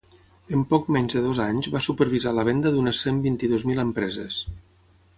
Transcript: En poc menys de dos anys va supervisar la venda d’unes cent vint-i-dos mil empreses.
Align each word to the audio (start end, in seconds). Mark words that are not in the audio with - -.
En 0.55 0.63
poc 0.71 0.89
menys 0.95 1.17
de 1.17 1.21
dos 1.25 1.41
anys 1.45 1.69
va 1.77 1.83
supervisar 1.89 2.35
la 2.39 2.47
venda 2.49 2.73
d’unes 2.77 3.05
cent 3.07 3.23
vint-i-dos 3.29 3.71
mil 3.73 3.87
empreses. 3.89 4.43